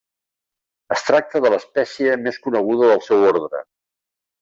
Es 0.95 1.03
tracta 1.11 1.43
de 1.47 1.53
l'espècie 1.57 2.19
més 2.25 2.43
coneguda 2.49 2.93
del 2.95 3.09
seu 3.13 3.33
ordre. 3.33 3.67